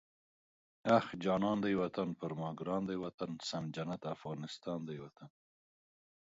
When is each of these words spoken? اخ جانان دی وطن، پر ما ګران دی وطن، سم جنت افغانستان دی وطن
اخ 0.97 1.05
جانان 1.23 1.57
دی 1.63 1.73
وطن، 1.81 2.09
پر 2.19 2.31
ما 2.39 2.49
ګران 2.59 2.81
دی 2.89 2.97
وطن، 3.03 3.31
سم 3.49 3.63
جنت 3.75 4.03
افغانستان 4.15 4.79
دی 4.87 4.97
وطن 5.03 5.29